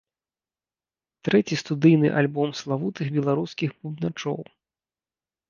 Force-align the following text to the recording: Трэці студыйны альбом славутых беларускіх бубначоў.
Трэці 1.29 1.59
студыйны 1.63 2.09
альбом 2.23 2.49
славутых 2.63 3.13
беларускіх 3.19 3.69
бубначоў. 3.83 4.43